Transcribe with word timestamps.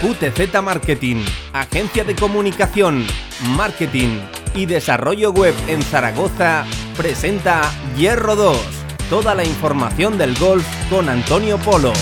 QTZ 0.00 0.62
Marketing, 0.62 1.24
agencia 1.52 2.04
de 2.04 2.14
comunicación, 2.14 3.04
marketing 3.56 4.20
y 4.54 4.66
desarrollo 4.66 5.32
web 5.32 5.54
en 5.66 5.82
Zaragoza, 5.82 6.64
presenta 6.96 7.68
Hierro 7.96 8.36
2. 8.36 8.56
Toda 9.10 9.34
la 9.34 9.44
información 9.44 10.16
del 10.16 10.36
golf 10.36 10.64
con 10.88 11.08
Antonio 11.08 11.58
Polo. 11.58 11.92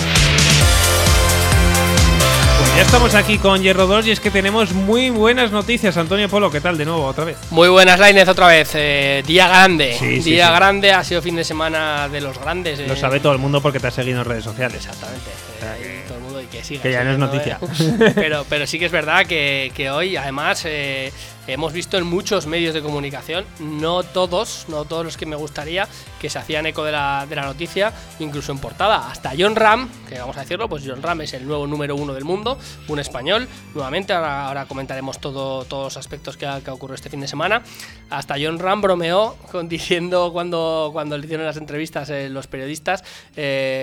Ya 2.76 2.82
estamos 2.82 3.14
aquí 3.14 3.38
con 3.38 3.62
Hierro 3.62 3.86
2 3.86 4.08
y 4.08 4.10
es 4.10 4.20
que 4.20 4.30
tenemos 4.30 4.72
muy 4.72 5.08
buenas 5.08 5.50
noticias. 5.50 5.96
Antonio 5.96 6.28
Polo, 6.28 6.50
¿qué 6.50 6.60
tal 6.60 6.76
de 6.76 6.84
nuevo 6.84 7.06
otra 7.06 7.24
vez? 7.24 7.38
Muy 7.48 7.70
buenas, 7.70 7.98
Lainez, 7.98 8.28
otra 8.28 8.48
vez. 8.48 8.72
Eh, 8.74 9.22
día 9.26 9.48
grande. 9.48 9.96
Sí, 9.98 10.18
día 10.18 10.48
sí. 10.48 10.54
grande, 10.54 10.92
ha 10.92 11.02
sido 11.02 11.22
fin 11.22 11.36
de 11.36 11.44
semana 11.44 12.10
de 12.10 12.20
los 12.20 12.38
grandes. 12.38 12.78
Lo 12.80 12.92
eh, 12.92 12.96
sabe 12.96 13.20
todo 13.20 13.32
el 13.32 13.38
mundo 13.38 13.62
porque 13.62 13.80
te 13.80 13.86
ha 13.86 13.90
seguido 13.90 14.18
en 14.18 14.26
redes 14.26 14.44
sociales. 14.44 14.84
Exactamente. 14.84 15.30
Que- 15.74 16.02
todo 16.06 16.18
el 16.18 16.24
mundo 16.24 16.40
y 16.40 16.46
que 16.46 16.62
siga 16.64 16.82
que 16.82 16.92
ya 16.92 17.04
no 17.04 17.10
es 17.12 17.18
noticia. 17.18 17.58
eh. 17.62 18.12
pero, 18.14 18.44
pero 18.48 18.66
sí 18.66 18.78
que 18.78 18.86
es 18.86 18.92
verdad 18.92 19.26
que, 19.26 19.72
que 19.74 19.90
hoy, 19.90 20.16
además, 20.16 20.62
eh, 20.64 21.12
hemos 21.48 21.72
visto 21.72 21.96
en 21.96 22.04
muchos 22.06 22.46
medios 22.46 22.74
de 22.74 22.82
comunicación, 22.82 23.44
no 23.60 24.02
todos, 24.02 24.66
no 24.68 24.84
todos 24.84 25.04
los 25.04 25.16
que 25.16 25.26
me 25.26 25.36
gustaría, 25.36 25.86
que 26.20 26.28
se 26.30 26.38
hacían 26.38 26.66
eco 26.66 26.84
de 26.84 26.92
la, 26.92 27.24
de 27.28 27.36
la 27.36 27.42
noticia, 27.42 27.92
incluso 28.18 28.50
en 28.52 28.58
portada. 28.58 29.08
Hasta 29.10 29.32
John 29.38 29.54
Ram, 29.54 29.88
que 30.08 30.18
vamos 30.18 30.36
a 30.36 30.40
decirlo, 30.40 30.68
pues 30.68 30.82
John 30.84 31.02
Ram 31.02 31.20
es 31.20 31.34
el 31.34 31.46
nuevo 31.46 31.66
número 31.66 31.94
uno 31.94 32.14
del 32.14 32.24
mundo, 32.24 32.58
un 32.88 32.98
español. 32.98 33.46
Nuevamente, 33.74 34.12
ahora, 34.12 34.46
ahora 34.48 34.64
comentaremos 34.66 35.20
todo, 35.20 35.64
todos 35.64 35.84
los 35.84 35.96
aspectos 35.96 36.36
que 36.36 36.46
ha, 36.46 36.60
que 36.60 36.70
ha 36.70 36.72
ocurrido 36.72 36.96
este 36.96 37.10
fin 37.10 37.20
de 37.20 37.28
semana. 37.28 37.62
Hasta 38.10 38.34
John 38.40 38.58
Ram 38.58 38.80
bromeó 38.82 39.36
con, 39.52 39.68
diciendo 39.76 40.30
cuando, 40.32 40.90
cuando 40.92 41.16
le 41.16 41.24
hicieron 41.26 41.46
las 41.46 41.56
entrevistas 41.58 42.10
eh, 42.10 42.28
los 42.28 42.48
periodistas, 42.48 43.04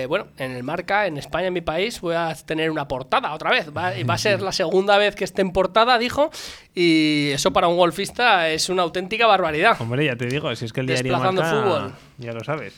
bueno, 0.08 0.26
en 0.38 0.52
el 0.52 0.62
marca, 0.64 1.06
en 1.06 1.16
España, 1.16 1.46
en 1.46 1.54
mi 1.54 1.60
país, 1.62 1.73
voy 2.00 2.14
a 2.14 2.34
tener 2.34 2.70
una 2.70 2.88
portada 2.88 3.32
otra 3.34 3.50
vez. 3.50 3.68
Va, 3.68 3.92
va 4.08 4.14
a 4.14 4.18
ser 4.18 4.42
la 4.42 4.52
segunda 4.52 4.98
vez 4.98 5.14
que 5.14 5.24
esté 5.24 5.42
en 5.42 5.52
portada, 5.52 5.98
dijo. 5.98 6.30
Y 6.74 7.30
eso 7.32 7.52
para 7.52 7.68
un 7.68 7.76
golfista 7.76 8.48
es 8.50 8.68
una 8.68 8.82
auténtica 8.82 9.26
barbaridad. 9.26 9.76
Hombre, 9.80 10.04
ya 10.04 10.16
te 10.16 10.26
digo, 10.26 10.54
si 10.56 10.64
es 10.64 10.72
que 10.72 10.80
el 10.80 10.86
diario 10.86 11.12
Desplazando 11.12 11.42
marca, 11.42 11.62
fútbol. 11.62 11.92
ya 12.18 12.32
lo 12.32 12.44
sabes. 12.44 12.74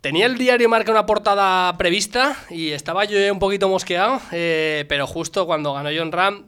Tenía 0.00 0.26
el 0.26 0.36
diario 0.36 0.68
Marca 0.68 0.90
una 0.92 1.06
portada 1.06 1.78
prevista 1.78 2.36
y 2.50 2.72
estaba 2.72 3.06
yo 3.06 3.32
un 3.32 3.38
poquito 3.38 3.70
mosqueado, 3.70 4.20
eh, 4.32 4.84
pero 4.86 5.06
justo 5.06 5.46
cuando 5.46 5.72
ganó 5.72 5.88
John 5.96 6.12
Ram 6.12 6.44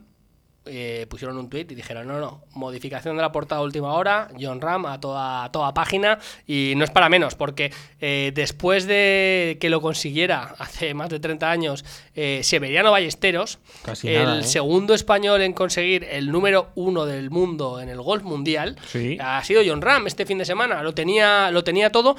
eh, 0.69 1.05
pusieron 1.09 1.37
un 1.37 1.49
tweet 1.49 1.67
y 1.69 1.75
dijeron, 1.75 2.07
no, 2.07 2.19
no, 2.19 2.43
modificación 2.53 3.15
de 3.15 3.21
la 3.21 3.31
portada 3.31 3.61
a 3.61 3.63
última 3.63 3.93
hora, 3.93 4.29
John 4.39 4.61
Ram 4.61 4.85
a 4.85 4.99
toda, 4.99 5.43
a 5.45 5.51
toda 5.51 5.73
página 5.73 6.19
y 6.45 6.73
no 6.75 6.83
es 6.83 6.91
para 6.91 7.09
menos, 7.09 7.35
porque 7.35 7.71
eh, 7.99 8.31
después 8.35 8.85
de 8.87 9.57
que 9.59 9.69
lo 9.69 9.81
consiguiera 9.81 10.55
hace 10.59 10.93
más 10.93 11.09
de 11.09 11.19
30 11.19 11.49
años 11.49 11.85
eh, 12.15 12.41
Severiano 12.43 12.91
Ballesteros, 12.91 13.59
Casi 13.83 14.09
el 14.09 14.23
nada, 14.25 14.39
¿eh? 14.39 14.43
segundo 14.43 14.93
español 14.93 15.41
en 15.41 15.53
conseguir 15.53 16.03
el 16.09 16.31
número 16.31 16.69
uno 16.75 17.05
del 17.05 17.29
mundo 17.29 17.79
en 17.79 17.89
el 17.89 18.01
golf 18.01 18.23
mundial, 18.23 18.77
Sí. 18.87 19.17
ha 19.19 19.43
sido 19.43 19.61
John 19.65 19.81
Ram 19.81 20.07
este 20.07 20.25
fin 20.25 20.37
de 20.37 20.45
semana. 20.45 20.83
Lo 20.83 20.93
tenía, 20.93 21.51
lo 21.51 21.63
tenía 21.63 21.91
todo. 21.91 22.15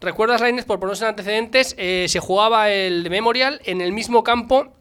¿Recuerdas, 0.00 0.40
Lainez, 0.40 0.64
por 0.64 0.78
ponerse 0.78 1.04
en 1.04 1.10
antecedentes? 1.10 1.74
se 1.76 2.20
jugaba 2.20 2.70
el 2.70 3.10
Memorial 3.10 3.60
en 3.64 3.80
el 3.80 3.92
mismo 3.92 4.22
campo 4.22 4.77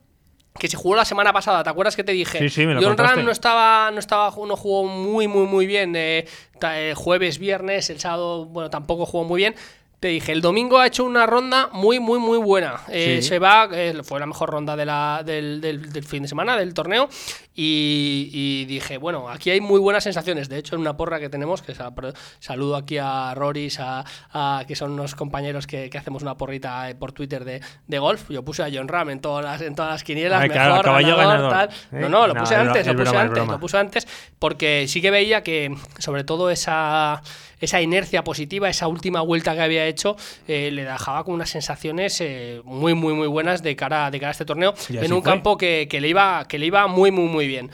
que 0.60 0.68
se 0.68 0.78
jugó 0.78 0.96
la 0.96 1.06
semana 1.06 1.32
pasada. 1.34 1.64
¿Te 1.64 1.70
acuerdas 1.70 1.96
que 1.96 2.04
te 2.04 2.12
dije? 2.12 2.40
Sí, 2.40 2.50
sí, 2.50 2.66
me 2.66 2.74
lo 2.74 2.82
John. 2.82 2.98
Ram 2.98 3.26
no 3.26 3.32
estaba, 3.32 3.92
no 3.92 4.00
estaba, 4.00 4.32
no 4.46 4.56
jugó 4.56 4.86
muy, 4.86 5.28
muy, 5.28 5.46
muy 5.46 5.66
bien. 5.68 5.94
eh, 5.96 6.26
eh, 6.62 6.94
jueves, 6.96 7.38
viernes, 7.40 7.90
el 7.90 8.00
sábado, 8.00 8.46
bueno, 8.46 8.70
tampoco 8.70 9.06
jugó 9.06 9.24
muy 9.24 9.38
bien. 9.42 9.56
Te 10.00 10.10
dije, 10.10 10.32
el 10.32 10.42
domingo 10.42 10.78
ha 10.78 10.86
hecho 10.86 11.04
una 11.04 11.26
ronda 11.26 11.70
muy, 11.74 12.00
muy, 12.00 12.20
muy 12.20 12.38
buena. 12.38 12.82
Eh, 12.88 13.20
Sí. 13.22 13.30
Se 13.30 13.40
va, 13.40 13.68
eh, 13.72 13.96
fue 14.04 14.20
la 14.20 14.28
mejor 14.28 14.52
ronda 14.52 14.76
de 14.76 14.86
la, 14.86 15.24
del, 15.26 15.60
del- 15.60 15.92
del 15.92 16.04
fin 16.04 16.22
de 16.22 16.28
semana, 16.30 16.56
del 16.56 16.74
torneo. 16.76 17.10
Y, 17.60 18.30
y 18.32 18.66
dije, 18.66 18.98
bueno, 19.00 19.30
aquí 19.30 19.50
hay 19.50 19.62
muy 19.62 19.80
buenas 19.80 20.04
sensaciones. 20.04 20.48
De 20.48 20.60
hecho, 20.60 20.76
en 20.76 20.82
una 20.82 20.96
porra 20.96 21.20
que 21.20 21.28
tenemos, 21.28 21.64
que 21.64 21.74
saludo 22.40 22.76
aquí 22.76 23.00
a 23.00 23.34
Roris, 23.34 23.80
a, 23.80 24.06
a- 24.32 24.64
que 24.68 24.76
son 24.76 24.92
unos 24.92 25.16
compañeros 25.16 25.66
que, 25.66 25.90
que 25.90 25.98
hacemos 25.98 26.22
una 26.22 26.38
porrita 26.38 26.88
eh, 26.88 26.94
por 26.94 27.14
Twitter 27.14 27.44
de, 27.46 27.62
de 27.88 28.00
golf. 28.00 28.30
Yo 28.30 28.44
puse 28.46 28.62
a 28.62 28.70
John 28.72 28.88
Ram 28.88 29.10
en 29.10 29.22
todas 29.22 29.44
las, 29.44 29.62
en 29.62 29.74
todas 29.74 29.90
las 29.92 30.04
quinielas, 30.04 30.40
Ay, 30.44 30.50
mejor, 30.50 30.86
ganador, 30.86 31.18
ganador, 31.18 31.52
tal. 31.52 31.70
¿eh? 31.70 32.02
No, 32.02 32.10
no, 32.10 32.28
lo 32.28 32.36
puse 32.36 32.54
es 32.54 32.60
antes, 32.60 32.86
lo 32.86 32.94
puse 32.94 33.04
broma, 33.10 33.22
antes, 33.22 33.48
lo 33.48 33.60
puse 33.60 33.78
antes, 33.80 34.08
porque 34.38 34.86
sí 34.88 35.02
que 35.02 35.10
veía 35.10 35.42
que, 35.42 35.76
sobre 35.98 36.24
todo, 36.24 36.52
esa, 36.52 37.24
esa 37.60 37.82
inercia 37.82 38.24
positiva, 38.24 38.70
esa 38.70 38.88
última 38.88 39.22
vuelta 39.22 39.56
que 39.56 39.62
había 39.62 39.86
hecho, 39.88 40.16
eh, 40.48 40.70
le 40.72 40.84
dejaba 40.84 41.24
con 41.24 41.34
unas 41.34 41.50
sensaciones 41.50 42.22
eh, 42.22 42.62
muy, 42.66 42.94
muy, 42.94 43.16
muy 43.16 43.28
buenas 43.28 43.64
de 43.64 43.76
cara, 43.76 44.12
de 44.12 44.20
cara 44.20 44.30
a 44.30 44.32
este 44.34 44.46
torneo, 44.46 44.76
en 44.90 45.12
un 45.12 45.24
fue. 45.24 45.32
campo 45.32 45.58
que, 45.58 45.88
que 45.90 46.00
le 46.02 46.10
iba, 46.10 46.46
que 46.48 46.60
le 46.60 46.68
iba 46.68 46.86
muy, 46.86 47.10
muy, 47.10 47.26
muy 47.26 47.47
bien. 47.48 47.72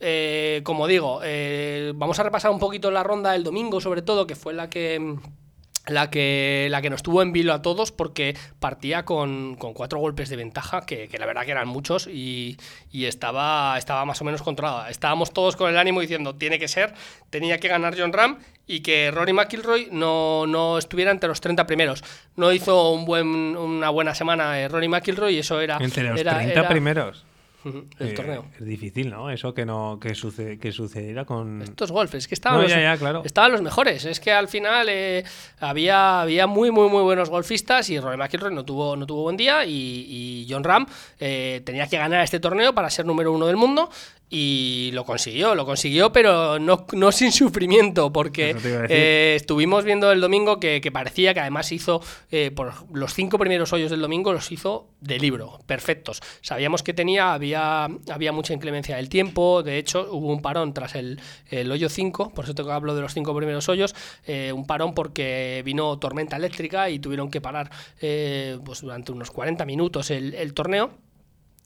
Eh, 0.00 0.60
como 0.64 0.86
digo, 0.86 1.20
eh, 1.22 1.92
vamos 1.94 2.18
a 2.18 2.22
repasar 2.24 2.50
un 2.50 2.58
poquito 2.58 2.90
la 2.90 3.02
ronda 3.02 3.32
del 3.32 3.44
domingo, 3.44 3.80
sobre 3.80 4.02
todo, 4.02 4.26
que 4.26 4.34
fue 4.36 4.52
la 4.52 4.68
que 4.68 5.16
la 5.86 6.08
que, 6.08 6.68
la 6.70 6.80
que 6.80 6.88
nos 6.88 7.02
tuvo 7.02 7.20
en 7.20 7.30
vilo 7.32 7.52
a 7.52 7.60
todos 7.60 7.92
porque 7.92 8.34
partía 8.58 9.04
con, 9.04 9.54
con 9.56 9.74
cuatro 9.74 9.98
golpes 9.98 10.30
de 10.30 10.36
ventaja, 10.36 10.86
que, 10.86 11.08
que 11.08 11.18
la 11.18 11.26
verdad 11.26 11.44
que 11.44 11.50
eran 11.50 11.68
muchos 11.68 12.06
y, 12.06 12.56
y 12.90 13.04
estaba, 13.04 13.76
estaba 13.76 14.06
más 14.06 14.18
o 14.22 14.24
menos 14.24 14.40
controlada. 14.42 14.88
Estábamos 14.88 15.32
todos 15.34 15.56
con 15.56 15.68
el 15.68 15.76
ánimo 15.76 16.00
diciendo, 16.00 16.36
tiene 16.36 16.58
que 16.58 16.68
ser, 16.68 16.94
tenía 17.28 17.58
que 17.58 17.68
ganar 17.68 17.94
John 17.98 18.14
Ram 18.14 18.38
y 18.66 18.80
que 18.80 19.10
Rory 19.10 19.34
McIlroy 19.34 19.88
no, 19.92 20.46
no 20.46 20.78
estuviera 20.78 21.10
entre 21.10 21.28
los 21.28 21.42
30 21.42 21.66
primeros. 21.66 22.02
No 22.34 22.50
hizo 22.50 22.90
un 22.92 23.04
buen, 23.04 23.26
una 23.54 23.90
buena 23.90 24.14
semana 24.14 24.58
eh, 24.60 24.68
Rory 24.68 24.88
McIlroy 24.88 25.34
y 25.34 25.38
eso 25.40 25.60
era... 25.60 25.76
Entre 25.82 26.02
los 26.02 26.18
era- 26.18 26.32
30 26.36 26.60
era- 26.60 26.68
primeros. 26.68 27.26
El 27.98 28.08
Eh, 28.08 28.12
torneo. 28.12 28.44
Es 28.58 28.64
difícil, 28.66 29.10
¿no? 29.10 29.30
Eso 29.30 29.54
que 29.54 29.64
no 29.64 29.98
que, 30.00 30.14
suce- 30.14 30.58
que 30.58 30.72
sucediera 30.72 31.24
con... 31.24 31.62
Estos 31.62 31.90
golfes, 31.90 32.24
es 32.24 32.28
que 32.28 32.34
estaban, 32.34 32.58
No, 32.58 32.62
los, 32.64 32.70
ya, 32.72 32.80
ya, 32.80 32.96
claro. 32.96 33.22
estaban 33.24 33.52
los 33.52 33.62
mejores. 33.62 34.04
Es 34.04 34.20
que 34.20 34.32
al 34.32 34.48
final 34.48 34.86
eh, 34.90 35.24
había, 35.60 36.20
había 36.22 36.46
muy, 36.46 36.70
muy, 36.70 36.88
muy 36.88 37.02
buenos 37.02 37.30
golfistas 37.30 37.88
y 37.90 37.98
Rory 37.98 38.16
McIlroy 38.16 38.54
no 38.54 38.64
tuvo, 38.64 38.96
no 38.96 39.06
tuvo 39.06 39.22
buen 39.22 39.36
día 39.36 39.64
y, 39.64 39.72
y 40.08 40.46
John 40.48 40.64
Ram 40.64 40.86
eh, 41.20 41.62
tenía 41.64 41.86
que 41.88 41.96
ganar 41.98 42.22
este 42.22 42.40
torneo 42.40 42.74
para 42.74 42.90
ser 42.90 43.06
número 43.06 43.32
uno 43.32 43.46
del 43.46 43.56
mundo 43.56 43.90
y 44.36 44.90
lo 44.94 45.04
consiguió, 45.04 45.54
lo 45.54 45.64
consiguió, 45.64 46.10
pero 46.10 46.58
no, 46.58 46.86
no 46.92 47.12
sin 47.12 47.30
sufrimiento, 47.30 48.12
porque 48.12 48.56
eh, 48.88 49.34
estuvimos 49.36 49.84
viendo 49.84 50.10
el 50.10 50.20
domingo 50.20 50.58
que, 50.58 50.80
que 50.80 50.90
parecía 50.90 51.32
que 51.34 51.38
además 51.38 51.70
hizo, 51.70 52.00
eh, 52.32 52.50
por 52.50 52.72
los 52.92 53.14
cinco 53.14 53.38
primeros 53.38 53.72
hoyos 53.72 53.92
del 53.92 54.00
domingo 54.00 54.32
los 54.32 54.50
hizo 54.50 54.88
de 55.00 55.20
libro, 55.20 55.60
perfectos. 55.66 56.20
Sabíamos 56.40 56.82
que 56.82 56.92
tenía, 56.92 57.32
había, 57.32 57.84
había 58.10 58.32
mucha 58.32 58.52
inclemencia 58.52 58.96
del 58.96 59.08
tiempo, 59.08 59.62
de 59.62 59.78
hecho 59.78 60.08
hubo 60.10 60.32
un 60.32 60.42
parón 60.42 60.74
tras 60.74 60.96
el, 60.96 61.20
el 61.48 61.70
hoyo 61.70 61.88
5, 61.88 62.30
por 62.34 62.44
eso 62.44 62.56
te 62.56 62.62
hablo 62.68 62.96
de 62.96 63.02
los 63.02 63.14
cinco 63.14 63.36
primeros 63.36 63.68
hoyos, 63.68 63.94
eh, 64.26 64.50
un 64.52 64.66
parón 64.66 64.94
porque 64.94 65.62
vino 65.64 65.96
tormenta 66.00 66.36
eléctrica 66.36 66.90
y 66.90 66.98
tuvieron 66.98 67.30
que 67.30 67.40
parar 67.40 67.70
eh, 68.00 68.58
pues 68.64 68.80
durante 68.80 69.12
unos 69.12 69.30
40 69.30 69.64
minutos 69.64 70.10
el, 70.10 70.34
el 70.34 70.54
torneo 70.54 71.03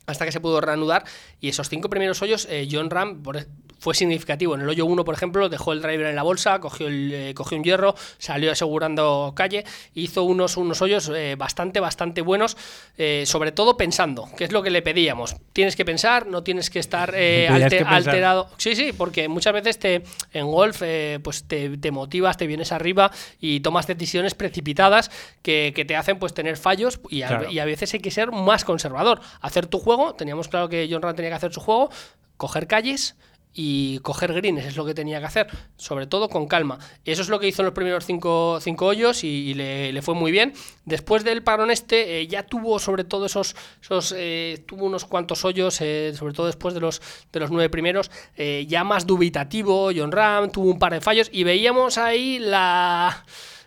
hasta 0.09 0.25
que 0.25 0.33
se 0.33 0.41
pudo 0.41 0.61
reanudar. 0.61 1.05
Y 1.41 1.49
esos 1.49 1.69
cinco 1.69 1.89
primeros 1.89 2.21
hoyos, 2.23 2.47
eh, 2.51 2.67
John 2.71 2.91
Ram 2.91 3.23
por- 3.23 3.47
fue 3.79 3.95
significativo. 3.95 4.55
En 4.55 4.63
el 4.63 4.69
hoyo 4.69 4.87
1, 4.87 5.05
por 5.05 5.15
ejemplo, 5.15 5.49
dejó 5.49 5.73
el 5.73 5.81
driver 5.81 6.07
en 6.07 6.17
la 6.17 6.23
bolsa, 6.23 6.59
cogió, 6.61 6.89
el, 6.89 7.13
eh, 7.13 7.35
cogió 7.35 7.57
un 7.57 7.65
hierro, 7.65 7.95
salió 8.19 8.53
asegurando 8.53 9.33
calle, 9.37 9.65
hizo 9.95 10.25
unos, 10.25 10.57
unos 10.57 10.83
hoyos 10.83 11.11
eh, 11.15 11.37
bastante, 11.37 11.81
bastante 11.81 12.21
buenos, 12.21 12.57
eh, 12.97 13.25
sobre 13.27 13.53
todo 13.53 13.77
pensando, 13.77 14.29
que 14.37 14.45
es 14.45 14.53
lo 14.53 14.63
que 14.63 14.71
le 14.71 14.83
pedíamos. 14.83 15.37
Tienes 15.53 15.77
que 15.77 15.85
pensar, 15.85 16.27
no 16.27 16.43
tienes 16.43 16.71
que 16.71 16.81
estar 16.81 17.13
que 17.13 17.49
alterado. 17.87 18.49
Sí, 18.57 18.75
sí, 18.75 18.93
porque 18.93 19.29
muchas 19.29 19.53
veces 19.53 19.79
te, 19.79 20.03
en 20.33 20.47
golf 20.47 20.83
pues 21.23 21.45
te, 21.45 21.77
te 21.79 21.91
motivas, 21.91 22.37
te 22.37 22.47
vienes 22.47 22.73
arriba 22.73 23.11
y 23.41 23.61
tomas 23.61 23.87
decisiones 23.87 24.35
precipitadas 24.35 25.11
que, 25.43 25.73
que 25.75 25.85
te 25.85 25.97
hacen 25.97 26.19
pues 26.19 26.35
tener 26.35 26.57
fallos 26.57 27.01
y 27.11 27.23
a, 27.23 27.29
Claro. 27.29 27.51
y 27.51 27.59
a 27.59 27.65
veces 27.65 27.93
hay 27.95 28.01
que 28.01 28.11
ser 28.11 28.33
más 28.33 28.65
conservador. 28.65 29.21
Hacer 29.41 29.67
tu 29.67 29.79
juego, 29.79 30.15
teníamos 30.15 30.49
claro 30.49 30.69
que 30.69 30.89
John 30.91 31.03
Ram 31.03 31.15
tenía 31.15 31.31
que 31.31 31.37
hacer 31.37 31.53
su 31.53 31.61
juego, 31.61 31.91
coger 32.37 32.67
calles 32.67 33.17
y 33.55 33.99
coger 34.01 34.33
greens, 34.33 34.65
es 34.65 34.77
lo 34.77 34.85
que 34.85 34.95
tenía 34.95 35.19
que 35.19 35.27
hacer, 35.27 35.49
sobre 35.77 36.07
todo 36.07 36.29
con 36.29 36.47
calma. 36.47 36.79
Eso 37.05 37.23
es 37.23 37.29
lo 37.29 37.41
que 37.41 37.49
hizo 37.49 37.63
en 37.63 37.67
los 37.67 37.75
primeros 37.75 38.05
cinco, 38.05 38.59
cinco 38.61 38.87
hoyos 38.87 39.25
y, 39.25 39.55
le, 39.55 39.93
le 39.93 40.03
fue 40.03 40.15
muy 40.15 40.31
bien. 40.31 40.53
Después 40.85 41.25
del 41.25 41.43
parón 41.43 41.71
este, 41.71 42.21
eh, 42.21 42.27
ya 42.29 42.45
tuvo 42.45 42.79
sobre 42.79 43.05
todo 43.05 43.27
esos, 43.27 43.57
esos 43.83 44.15
eh, 44.17 44.63
tuvo 44.67 44.85
unos 44.87 45.05
cuantos 45.05 45.45
hoyos, 45.45 45.81
eh, 45.81 46.13
sobre 46.17 46.35
todo 46.35 46.47
después 46.47 46.75
de 46.75 46.81
los, 46.81 47.03
de 47.33 47.41
los 47.41 47.51
nueve 47.51 47.69
primeros, 47.69 48.11
ya 48.37 48.85
más 48.85 49.07
dubitativo, 49.07 49.91
John 49.95 50.13
Ram 50.13 50.51
tuvo 50.51 50.71
un 50.71 50.79
par 50.79 50.93
de 50.93 51.01
fallos 51.01 51.29
y 51.33 51.45
veíamos 51.45 51.99
ahí 51.99 52.39
la... 52.39 53.25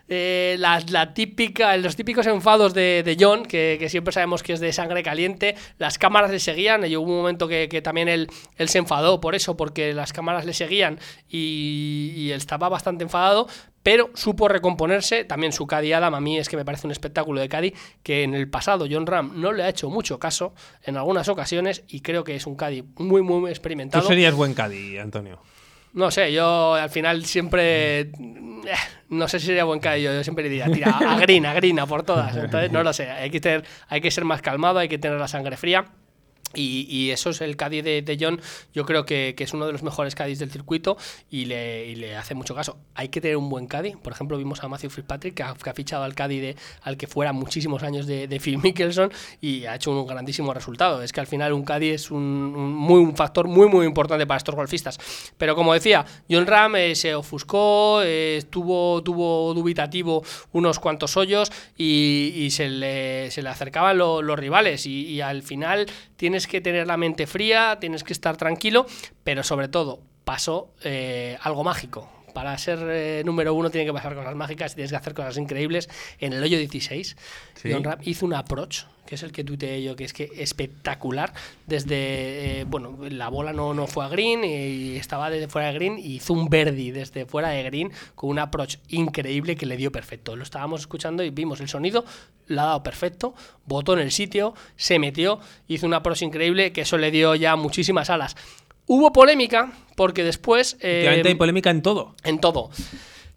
eh, 0.08 0.56
la, 0.58 0.82
la 0.88 1.14
típica, 1.14 1.76
los 1.76 1.96
típicos 1.96 2.26
enfados 2.26 2.74
de, 2.74 3.02
de 3.04 3.16
John, 3.18 3.44
que, 3.44 3.86
siempre 3.88 4.12
sabemos 4.12 4.42
que 4.42 4.52
es 4.52 4.60
de 4.60 4.72
sangre 4.72 5.02
caliente, 5.02 5.54
las 5.78 5.98
cámaras 5.98 6.30
le 6.30 6.38
seguían, 6.38 6.84
y 6.84 6.96
hubo 6.96 7.10
un 7.10 7.18
momento 7.18 7.48
que, 7.48 7.68
que 7.68 7.82
también 7.82 8.08
él, 8.08 8.28
él 8.56 8.68
se 8.68 8.78
enfadó 8.78 9.20
por 9.20 9.34
eso, 9.34 9.56
porque 9.56 9.92
las 9.94 10.12
cámaras 10.12 10.44
le 10.44 10.52
seguían 10.52 10.98
y, 11.28 12.12
y 12.16 12.30
él 12.30 12.38
estaba 12.38 12.68
bastante 12.68 13.04
enfadado, 13.04 13.46
pero 13.82 14.10
supo 14.14 14.48
recomponerse. 14.48 15.24
También 15.24 15.52
su 15.52 15.66
Caddy 15.66 15.92
Adam 15.92 16.14
a 16.14 16.20
mí 16.20 16.38
es 16.38 16.48
que 16.48 16.56
me 16.56 16.64
parece 16.64 16.86
un 16.86 16.92
espectáculo 16.92 17.40
de 17.40 17.48
Caddy 17.48 17.74
que 18.02 18.22
en 18.22 18.34
el 18.34 18.48
pasado 18.48 18.86
John 18.90 19.06
Ram 19.06 19.40
no 19.40 19.52
le 19.52 19.62
ha 19.62 19.68
hecho 19.68 19.90
mucho 19.90 20.18
caso 20.18 20.54
en 20.84 20.96
algunas 20.96 21.28
ocasiones 21.28 21.84
y 21.88 22.00
creo 22.00 22.24
que 22.24 22.36
es 22.36 22.46
un 22.46 22.56
Caddy 22.56 22.84
muy, 22.96 23.22
muy 23.22 23.50
experimentado. 23.50 24.02
Tú 24.02 24.08
serías 24.08 24.34
buen 24.34 24.54
Caddy, 24.54 24.98
Antonio. 24.98 25.40
No 25.92 26.10
sé, 26.10 26.32
yo 26.32 26.74
al 26.74 26.90
final 26.90 27.24
siempre. 27.24 28.00
eh, 28.00 28.12
No 29.10 29.28
sé 29.28 29.38
si 29.40 29.46
sería 29.46 29.64
buen 29.64 29.78
Caddy, 29.80 30.02
yo, 30.02 30.22
siempre 30.24 30.48
diría, 30.48 30.66
tira 30.72 30.90
a 30.98 31.18
green, 31.18 31.44
a 31.44 31.52
green, 31.52 31.76
por 31.88 32.02
todas. 32.02 32.34
Entonces, 32.36 32.70
no 32.72 32.82
lo 32.82 32.92
sé, 32.92 33.10
hay 33.10 33.30
que, 33.30 33.62
hay 33.88 34.00
que 34.00 34.10
ser 34.10 34.24
más 34.24 34.40
calmado, 34.40 34.78
hay 34.78 34.88
que 34.88 34.98
tener 34.98 35.18
la 35.18 35.28
sangre 35.28 35.56
fría. 35.56 35.84
Y, 36.54 37.10
eso 37.10 37.30
es 37.30 37.40
el 37.40 37.56
Caddy 37.56 37.82
de, 37.82 38.16
John, 38.20 38.40
yo 38.72 38.84
creo 38.84 39.04
que, 39.04 39.34
que 39.36 39.44
es 39.44 39.52
uno 39.52 39.66
de 39.66 39.72
los 39.72 39.82
mejores 39.82 40.14
Caddies 40.14 40.38
del 40.38 40.50
circuito 40.50 40.96
y 41.30 41.46
le, 41.46 41.94
le 41.96 42.16
hace 42.16 42.34
mucho 42.34 42.54
caso. 42.54 42.78
Hay 42.94 43.08
que 43.08 43.20
tener 43.20 43.36
un 43.36 43.48
buen 43.48 43.66
Caddy. 43.66 43.92
Por 43.92 44.12
ejemplo, 44.12 44.36
vimos 44.38 44.62
a 44.62 44.68
Matthew 44.68 44.90
Fitzpatrick 44.90 45.34
que 45.34 45.42
ha, 45.42 45.54
fichado 45.74 46.04
al 46.04 46.14
Caddy 46.14 46.40
de, 46.40 46.56
al 46.82 46.96
que 46.96 47.06
fuera 47.06 47.32
muchísimos 47.32 47.82
años 47.82 48.06
de, 48.06 48.40
Phil 48.42 48.58
Mickelson 48.58 49.12
y 49.40 49.66
ha 49.66 49.76
hecho 49.76 49.92
un 49.92 50.06
grandísimo 50.06 50.52
resultado. 50.52 51.02
Es 51.02 51.12
que 51.12 51.20
al 51.20 51.26
final 51.26 51.52
un 51.52 51.64
Caddy 51.64 51.90
es 51.90 52.10
un, 52.10 52.52
muy, 52.52 53.00
un 53.00 53.16
factor 53.16 53.46
muy 53.46 53.68
muy 53.68 53.86
importante 53.86 54.26
para 54.26 54.38
estos 54.38 54.54
golfistas. 54.54 54.98
Pero 55.38 55.54
como 55.54 55.74
decía, 55.74 56.04
John 56.28 56.46
Ram 56.46 56.76
eh, 56.76 56.94
se 56.94 57.14
ofuscó, 57.14 58.00
eh, 58.04 58.42
tuvo 58.50 59.00
dubitativo 59.00 60.24
unos 60.52 60.78
cuantos 60.78 61.16
hoyos 61.16 61.50
y, 61.76 62.48
se, 62.50 62.68
le, 62.68 63.30
se 63.30 63.42
le 63.42 63.48
acercaban 63.48 63.98
lo- 63.98 64.22
los 64.22 64.38
rivales 64.38 64.86
y 64.86 65.20
al 65.20 65.42
final 65.42 65.86
tienes 66.16 66.41
que 66.46 66.60
tener 66.60 66.86
la 66.86 66.96
mente 66.96 67.26
fría, 67.26 67.78
tienes 67.80 68.04
que 68.04 68.12
estar 68.12 68.36
tranquilo, 68.36 68.86
pero 69.24 69.42
sobre 69.42 69.68
todo 69.68 70.00
pasó 70.24 70.72
eh, 70.84 71.38
algo 71.42 71.64
mágico. 71.64 72.21
Para 72.32 72.56
ser 72.58 72.78
eh, 72.82 73.22
número 73.24 73.54
uno 73.54 73.70
tiene 73.70 73.86
que 73.86 73.92
pasar 73.92 74.14
cosas 74.14 74.34
mágicas, 74.34 74.74
tienes 74.74 74.90
que 74.90 74.96
hacer 74.96 75.14
cosas 75.14 75.36
increíbles. 75.38 75.88
En 76.18 76.32
el 76.32 76.42
hoyo 76.42 76.58
16, 76.58 77.16
Sí. 77.54 77.70
John 77.72 77.84
Ram 77.84 77.98
hizo 78.02 78.26
un 78.26 78.34
approach, 78.34 78.84
que 79.06 79.14
es 79.14 79.22
el 79.22 79.30
que 79.30 79.44
tuiteé 79.44 79.82
yo, 79.82 79.94
que 79.94 80.04
es 80.04 80.12
que 80.12 80.30
espectacular. 80.38 81.32
Desde, 81.66 82.60
eh, 82.60 82.64
bueno, 82.64 82.98
la 83.08 83.28
bola 83.28 83.52
no, 83.52 83.72
no 83.74 83.86
fue 83.86 84.04
a 84.04 84.08
green 84.08 84.42
y 84.44 84.96
estaba 84.96 85.30
desde 85.30 85.48
fuera 85.48 85.68
de 85.68 85.74
green 85.74 85.98
y 85.98 86.16
hizo 86.16 86.32
un 86.32 86.48
birdie 86.48 86.92
desde 86.92 87.24
fuera 87.26 87.50
de 87.50 87.62
green 87.62 87.92
con 88.14 88.30
un 88.30 88.38
approach 88.38 88.76
increíble 88.88 89.54
que 89.56 89.66
le 89.66 89.76
dio 89.76 89.92
perfecto. 89.92 90.34
Lo 90.34 90.42
estábamos 90.42 90.80
escuchando 90.80 91.22
y 91.22 91.30
vimos 91.30 91.60
el 91.60 91.68
sonido, 91.68 92.04
lo 92.48 92.60
ha 92.62 92.64
dado 92.64 92.82
perfecto, 92.82 93.34
botó 93.66 93.92
en 93.92 94.00
el 94.00 94.10
sitio, 94.10 94.54
se 94.76 94.98
metió, 94.98 95.38
hizo 95.68 95.86
un 95.86 95.94
approach 95.94 96.22
increíble 96.22 96.72
que 96.72 96.80
eso 96.80 96.98
le 96.98 97.10
dio 97.10 97.34
ya 97.34 97.54
muchísimas 97.56 98.10
alas. 98.10 98.36
Hubo 98.94 99.10
polémica 99.10 99.72
porque 99.96 100.22
después... 100.22 100.76
eh, 100.82 101.22
hay 101.24 101.34
polémica 101.34 101.70
en 101.70 101.80
todo. 101.80 102.14
en 102.24 102.38
todo. 102.38 102.68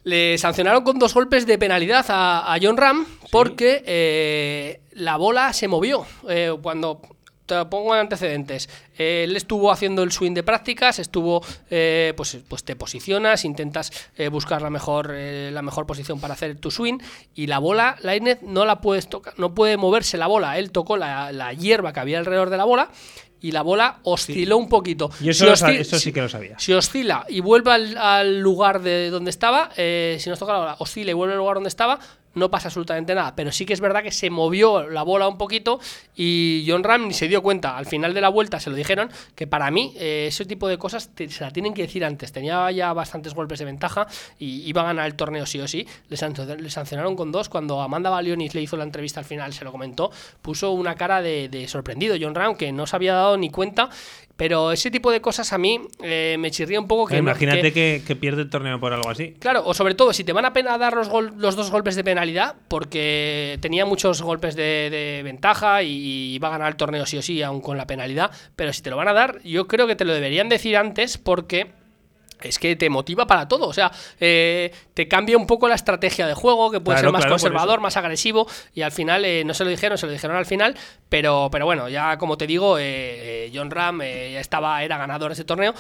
Le 0.04 0.38
sancionaron 0.38 0.84
con 0.84 1.00
dos 1.00 1.14
golpes 1.14 1.46
de 1.46 1.58
penalidad 1.58 2.06
a, 2.10 2.54
a 2.54 2.58
John 2.62 2.76
Ram 2.76 3.06
porque 3.32 3.82
eh, 3.86 4.82
la 4.92 5.16
bola 5.16 5.54
se 5.54 5.70
movió. 5.70 6.06
Eh, 6.28 6.54
cuando 6.62 7.00
te 7.46 7.64
pongo 7.68 7.94
en 7.94 8.02
antecedentes, 8.02 8.70
él 8.98 9.34
estuvo 9.38 9.72
haciendo 9.72 10.04
el 10.04 10.12
swing 10.12 10.34
de 10.34 10.44
prácticas, 10.44 11.00
estuvo, 11.00 11.42
eh, 11.70 12.12
pues, 12.18 12.38
pues 12.50 12.66
te 12.66 12.76
posicionas, 12.76 13.46
intentas 13.46 13.94
eh, 14.18 14.28
buscar 14.28 14.62
la 14.62 14.70
mejor, 14.70 15.12
eh, 15.14 15.52
la 15.54 15.62
mejor 15.62 15.86
posición 15.86 16.20
para 16.20 16.34
hacer 16.34 16.58
tu 16.58 16.70
swing 16.70 16.98
y 17.34 17.48
la 17.48 17.60
bola, 17.60 17.96
la 18.02 18.14
Inet, 18.14 18.42
no 18.42 18.66
la 18.66 18.82
puedes 18.82 19.08
tocar, 19.08 19.36
no 19.38 19.56
puede 19.56 19.78
moverse 19.78 20.18
la 20.18 20.28
bola. 20.28 20.58
Él 20.58 20.72
tocó 20.72 20.98
la, 20.98 21.32
la 21.32 21.54
hierba 21.54 21.94
que 21.94 22.02
había 22.02 22.20
alrededor 22.20 22.50
de 22.50 22.58
la 22.58 22.66
bola 22.66 22.90
y 23.48 23.52
la 23.52 23.62
bola 23.62 24.00
osciló 24.04 24.58
un 24.58 24.68
poquito. 24.68 25.12
Y 25.22 25.30
eso, 25.30 25.56
Si 25.56 25.66
eso 25.72 26.00
sí 26.00 26.12
que 26.12 26.22
lo 26.22 26.30
sabía. 26.30 26.58
si 26.58 26.74
oscila 26.74 27.26
y 27.30 27.42
vuelve 27.42 27.72
al, 27.72 27.98
al 27.98 28.40
lugar 28.40 28.82
de 28.82 29.10
donde 29.12 29.30
estaba, 29.30 29.70
eh, 29.78 30.18
si 30.20 30.30
nos 30.30 30.40
toca 30.40 30.54
la 30.54 30.60
bola, 30.60 30.76
oscila 30.80 31.12
y 31.12 31.14
vuelve 31.14 31.34
al 31.34 31.40
lugar 31.40 31.56
donde 31.56 31.70
estaba, 31.70 32.00
no 32.36 32.52
pasa 32.52 32.68
absolutamente 32.68 33.16
nada. 33.16 33.36
Pero 33.36 33.52
sí 33.52 33.66
que 33.66 33.74
es 33.74 33.82
verdad 33.82 34.04
que 34.04 34.12
se 34.12 34.30
movió 34.30 34.90
la 34.90 35.04
bola 35.04 35.28
un 35.28 35.38
poquito 35.38 35.80
y 36.16 36.66
John 36.68 36.84
Ram 36.84 37.08
ni 37.08 37.14
se 37.14 37.28
dio 37.28 37.42
cuenta. 37.42 37.78
Al 37.78 37.86
final 37.86 38.14
de 38.14 38.22
la 38.22 38.30
vuelta 38.30 38.60
se 38.60 38.70
lo 38.70 38.76
dijeron 38.76 39.10
que 39.36 39.48
para 39.48 39.72
mí 39.72 39.94
eh, 39.98 40.26
ese 40.28 40.46
tipo 40.46 40.68
de 40.68 40.78
cosas 40.78 41.10
te- 41.16 41.30
se 41.30 41.44
la 41.44 41.52
tienen 41.52 41.74
que 41.74 41.84
decir 41.84 42.06
antes. 42.06 42.32
Tenía 42.32 42.70
ya 42.72 42.94
bastantes 42.94 43.34
golpes 43.34 43.60
de 43.60 43.66
ventaja 43.66 44.08
y 44.40 44.62
iba 44.70 44.82
a 44.82 44.86
ganar 44.86 45.06
el 45.08 45.16
torneo 45.16 45.46
sí 45.46 45.60
o 45.60 45.68
sí. 45.68 45.88
Le, 46.10 46.18
sancio- 46.18 46.46
le 46.58 46.70
sancionaron 46.70 47.16
con 47.16 47.32
dos. 47.32 47.50
Cuando 47.50 47.82
Amanda 47.82 48.10
Balionis 48.10 48.54
le 48.56 48.62
hizo 48.62 48.78
la 48.78 48.84
entrevista 48.84 49.20
al 49.20 49.26
final, 49.26 49.54
se 49.54 49.64
lo 49.66 49.72
comentó, 49.72 50.12
puso 50.42 50.72
una 50.72 50.96
cara 50.96 51.22
de, 51.22 51.50
de 51.50 51.68
sorprendido 51.68 52.16
John 52.20 52.36
Ram 52.36 52.56
que 52.56 52.72
no 52.72 52.86
se 52.88 52.96
había 52.96 53.14
dado 53.14 53.38
ni 53.38 53.50
cuenta. 53.50 53.90
Pero 54.38 54.74
ese 54.74 54.92
tipo 54.92 55.12
de 55.12 55.22
cosas 55.22 55.54
a 55.54 55.58
mí 55.58 55.80
eh, 56.04 56.36
me 56.38 56.52
chirría 56.52 56.78
un 56.78 56.88
poco 56.90 57.06
que... 57.08 57.16
Imagínate 57.16 57.72
que- 57.72 58.02
que, 58.02 58.04
que 58.06 58.16
pierde 58.18 58.42
el 58.42 58.50
torneo 58.50 58.82
por 58.82 58.92
algo 58.92 59.10
así. 59.10 59.34
Claro, 59.40 59.64
o 59.66 59.74
sobre 59.74 59.96
todo, 59.96 60.12
si 60.12 60.26
te 60.26 60.34
van 60.34 60.44
a 60.44 60.52
pena 60.52 60.78
dar 60.78 60.94
los, 60.94 61.10
los 61.38 61.56
dos 61.56 61.72
golpes 61.72 61.96
de 61.96 62.04
penalidad, 62.04 62.25
porque 62.68 63.58
tenía 63.62 63.86
muchos 63.86 64.22
golpes 64.22 64.56
de, 64.56 64.90
de 64.90 65.22
ventaja 65.24 65.84
y, 65.84 66.34
y 66.36 66.40
va 66.40 66.50
a 66.50 66.52
ganar 66.52 66.70
el 66.70 66.76
torneo 66.76 67.06
sí 67.06 67.18
o 67.18 67.22
sí, 67.22 67.42
aun 67.42 67.62
con 67.62 67.78
la 67.78 67.88
penalidad, 67.88 68.32
pero 68.56 68.74
si 68.74 68.82
te 68.82 68.90
lo 68.90 68.98
van 68.98 69.08
a 69.08 69.14
dar, 69.14 69.42
yo 69.44 69.68
creo 69.68 69.88
que 69.88 69.96
te 69.96 70.06
lo 70.06 70.14
deberían 70.14 70.50
decir 70.50 70.78
antes 70.78 71.18
porque... 71.18 71.72
Es 72.42 72.60
que 72.60 72.76
te 72.76 72.90
motiva 72.90 73.26
para 73.26 73.48
todo, 73.48 73.66
o 73.66 73.74
sea, 73.74 73.92
eh, 74.20 74.70
te 74.94 75.08
cambia 75.08 75.38
un 75.38 75.48
poco 75.48 75.70
la 75.70 75.76
estrategia 75.76 76.28
de 76.28 76.34
juego, 76.34 76.70
que 76.70 76.82
puede 76.82 76.98
Claro, 76.98 77.08
ser 77.08 77.14
más 77.14 77.22
claro, 77.22 77.34
conservador, 77.34 77.80
más 77.80 77.96
agresivo, 77.96 78.46
y 78.74 78.82
al 78.82 78.92
final 78.92 79.24
eh, 79.24 79.44
no 79.46 79.54
se 79.54 79.64
lo 79.64 79.70
dijeron, 79.70 79.98
se 79.98 80.06
lo 80.06 80.12
dijeron 80.12 80.36
al 80.36 80.46
final, 80.46 80.76
pero, 81.08 81.48
pero 81.50 81.66
bueno, 81.66 81.88
ya 81.88 82.18
como 82.18 82.38
te 82.38 82.46
digo, 82.46 82.76
eh, 82.78 83.50
John 83.56 83.72
Ram 83.72 84.02
ya 84.02 84.42
estaba, 84.42 84.84
era 84.84 84.98
ganador 84.98 85.30
de 85.30 85.34
ese 85.36 85.46
torneo. 85.46 85.74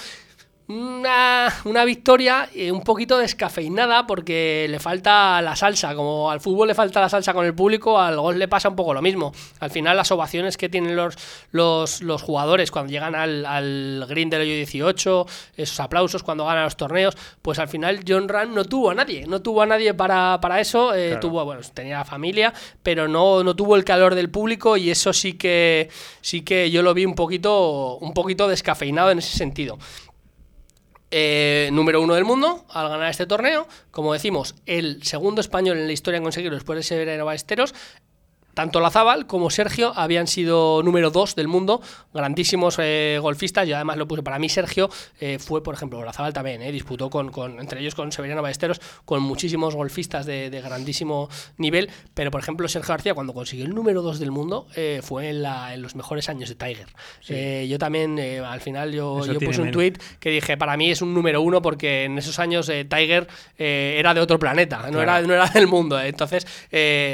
Una, 0.68 1.54
una 1.66 1.86
victoria 1.86 2.50
eh, 2.56 2.72
un 2.72 2.82
poquito 2.82 3.20
descafeinada 3.20 4.08
porque 4.08 4.66
le 4.68 4.80
falta 4.80 5.40
la 5.44 5.56
salsa. 5.56 5.94
Como 5.94 6.32
al 6.32 6.42
fútbol 6.42 6.70
le 6.70 6.74
falta 6.74 7.00
la 7.02 7.08
salsa 7.10 7.36
con 7.36 7.46
el 7.46 7.54
público, 7.54 8.00
al 8.00 8.20
gol 8.20 8.40
le 8.40 8.48
pasa 8.48 8.70
un 8.70 8.76
poco 8.76 8.92
lo 8.92 9.02
mismo. 9.04 9.32
Al 9.60 9.70
final, 9.70 9.96
las 9.96 10.12
ovaciones 10.12 10.58
que 10.58 10.68
tienen 10.68 10.96
los, 10.96 11.16
los, 11.52 12.02
los 12.02 12.24
jugadores 12.24 12.72
cuando 12.72 12.92
llegan 12.92 13.14
al, 13.14 13.46
al 13.46 14.06
green 14.10 14.32
del 14.32 14.42
hoyo 14.42 14.54
18, 14.56 15.28
esos 15.58 15.80
aplausos 15.80 16.24
cuando 16.24 16.46
ganan 16.46 16.64
los 16.64 16.78
torneos, 16.78 17.16
pues 17.44 17.60
al 17.60 17.68
final 17.68 18.00
John 18.08 18.28
Ram 18.28 18.56
no 18.56 18.66
tuvo 18.66 18.90
a 18.90 18.96
nadie. 18.96 19.28
No 19.28 19.44
tuvo 19.44 19.62
a 19.62 19.68
nadie 19.68 19.94
para, 19.94 20.40
para 20.42 20.60
eso. 20.60 20.96
eh, 20.96 21.10
Claro. 21.10 21.20
Tuvo, 21.20 21.46
bueno, 21.46 21.62
tenía 21.76 22.04
familia, 22.06 22.52
pero 22.82 23.08
no, 23.08 23.44
no 23.44 23.56
tuvo 23.56 23.76
el 23.76 23.84
calor 23.84 24.16
del 24.16 24.32
público 24.32 24.78
y 24.78 24.90
eso 24.90 25.14
sí 25.14 25.34
que, 25.34 25.90
sí 26.22 26.42
que 26.42 26.72
yo 26.72 26.82
lo 26.82 26.96
vi 26.96 27.06
un 27.06 27.14
poquito, 27.14 27.98
un 27.98 28.16
poquito 28.16 28.48
descafeinado 28.48 29.12
en 29.12 29.20
ese 29.20 29.38
sentido 29.38 29.78
eh, 31.18 31.70
número 31.72 32.02
uno 32.02 32.14
del 32.16 32.26
mundo 32.26 32.66
al 32.70 32.90
ganar 32.90 33.10
este 33.10 33.26
torneo. 33.26 33.70
Como 33.90 34.12
decimos, 34.12 34.54
el 34.66 35.02
segundo 35.04 35.40
español 35.40 35.78
en 35.78 35.88
la 35.88 35.94
historia 35.94 36.18
en 36.18 36.24
conseguirlo 36.24 36.58
después 36.58 36.76
de 36.76 36.84
Severino 36.84 37.24
Ballesteros. 37.24 37.74
Tanto 38.56 38.80
Lazábal 38.80 39.28
como 39.28 39.50
Sergio 39.52 39.92
habían 39.96 40.26
sido 40.28 40.82
número 40.82 41.12
dos 41.12 41.36
del 41.36 41.48
mundo, 41.48 41.82
grandísimos 42.14 42.78
eh, 42.80 43.20
golfistas. 43.22 43.68
Yo 43.68 43.76
además 43.76 43.98
lo 43.98 44.08
puse 44.08 44.24
para 44.24 44.40
mí. 44.40 44.50
Sergio 44.50 44.90
eh, 45.20 45.38
fue, 45.40 45.62
por 45.62 45.76
ejemplo, 45.76 46.04
Lazábal 46.04 46.34
también, 46.34 46.62
eh, 46.62 46.72
disputó 46.72 47.10
con, 47.10 47.30
con- 47.32 47.60
entre 47.60 47.82
ellos 47.82 47.94
con 47.96 48.12
Severiano 48.14 48.42
Ballesteros, 48.42 48.80
con 49.04 49.22
muchísimos 49.22 49.76
golfistas 49.76 50.26
de, 50.26 50.50
de 50.50 50.62
grandísimo 50.62 51.30
nivel. 51.58 51.90
Pero, 52.14 52.32
por 52.32 52.40
ejemplo, 52.42 52.68
Sergio 52.70 52.90
García, 52.94 53.14
cuando 53.14 53.34
consiguió 53.34 53.66
el 53.66 53.76
número 53.76 54.02
dos 54.02 54.20
del 54.20 54.32
mundo, 54.32 54.68
fue 55.02 55.30
en, 55.30 55.44
la- 55.44 55.74
en 55.74 55.82
los 55.82 55.96
mejores 55.96 56.30
años 56.30 56.48
de 56.50 56.56
Tiger. 56.56 56.88
Yo 57.68 57.78
también, 57.78 58.18
al 58.20 58.62
final, 58.62 58.94
yo, 58.94 59.26
yo 59.26 59.40
puse 59.40 59.60
un 59.62 59.68
menos. 59.68 59.74
tuit 59.74 59.98
que 60.20 60.30
dije, 60.30 60.56
para 60.58 60.78
mí 60.78 60.92
es 60.92 61.02
un 61.02 61.14
número 61.14 61.42
uno 61.42 61.62
porque 61.62 62.06
en 62.06 62.18
esos 62.18 62.40
años 62.40 62.72
Tiger 62.90 63.28
era 63.58 64.14
de 64.14 64.22
otro 64.22 64.40
planeta, 64.40 64.90
no, 64.92 65.02
era, 65.02 65.22
no 65.22 65.34
era 65.34 65.48
del 65.48 65.68
mundo. 65.68 66.00
Entonces, 66.00 66.48